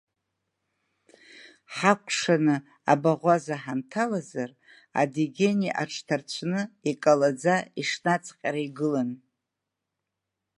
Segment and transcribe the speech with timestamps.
[1.75, 2.55] Ҳакәшаны
[2.91, 4.51] абаӷәаза ҳанҭалазар,
[5.01, 9.09] Адигени аҽҭарцәны, икалаӡа, ишнаҵҟьара игылан.